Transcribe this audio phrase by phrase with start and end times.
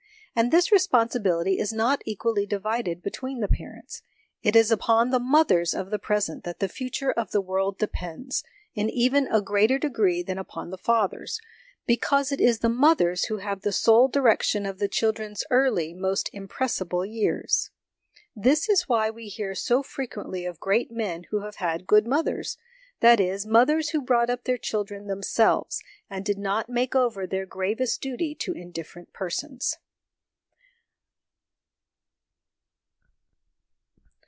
[0.33, 4.01] And this responsi bility is not equally divided between the parents:
[4.41, 8.41] it is upon the mothers of the present that the future of the world depends,
[8.73, 11.37] in even a greater degree than upon the fathers,
[11.85, 16.29] because it is the mothers who have the sole direction of the children's early, most
[16.31, 17.69] impressible years.
[18.33, 22.57] This is why we hear so frequently of great men who have had good mothers
[23.01, 27.45] that is, mothers who brought up their children themselves, and did not make over their
[27.45, 29.75] gravest duty to indifferent persons.